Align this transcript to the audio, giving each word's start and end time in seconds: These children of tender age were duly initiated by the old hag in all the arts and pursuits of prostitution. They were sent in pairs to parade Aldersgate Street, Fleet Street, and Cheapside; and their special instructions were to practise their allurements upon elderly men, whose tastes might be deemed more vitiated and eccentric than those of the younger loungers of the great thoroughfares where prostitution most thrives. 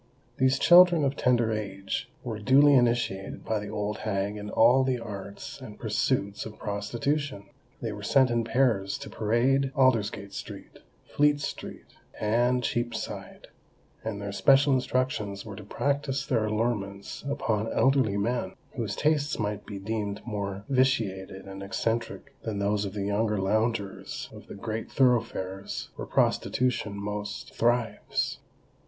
These 0.37 0.57
children 0.57 1.05
of 1.05 1.15
tender 1.15 1.51
age 1.51 2.09
were 2.23 2.39
duly 2.39 2.73
initiated 2.73 3.45
by 3.45 3.59
the 3.59 3.69
old 3.69 3.99
hag 3.99 4.35
in 4.35 4.49
all 4.49 4.83
the 4.83 4.97
arts 4.97 5.61
and 5.61 5.77
pursuits 5.77 6.43
of 6.43 6.57
prostitution. 6.57 7.43
They 7.83 7.91
were 7.91 8.01
sent 8.01 8.31
in 8.31 8.43
pairs 8.43 8.97
to 8.97 9.11
parade 9.11 9.71
Aldersgate 9.75 10.33
Street, 10.33 10.79
Fleet 11.05 11.39
Street, 11.39 11.85
and 12.19 12.63
Cheapside; 12.63 13.49
and 14.03 14.19
their 14.19 14.31
special 14.31 14.73
instructions 14.73 15.45
were 15.45 15.55
to 15.55 15.63
practise 15.63 16.25
their 16.25 16.47
allurements 16.47 17.23
upon 17.29 17.71
elderly 17.71 18.17
men, 18.17 18.55
whose 18.75 18.95
tastes 18.95 19.37
might 19.37 19.67
be 19.67 19.77
deemed 19.77 20.25
more 20.25 20.63
vitiated 20.67 21.45
and 21.45 21.61
eccentric 21.61 22.33
than 22.41 22.57
those 22.57 22.85
of 22.85 22.93
the 22.93 23.03
younger 23.05 23.37
loungers 23.37 24.31
of 24.33 24.47
the 24.47 24.55
great 24.55 24.91
thoroughfares 24.91 25.89
where 25.95 26.07
prostitution 26.07 26.97
most 26.99 27.53
thrives. 27.53 28.39